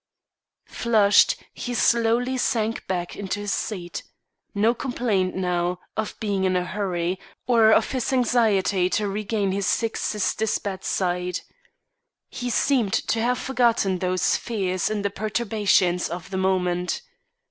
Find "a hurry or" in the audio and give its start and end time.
6.55-7.69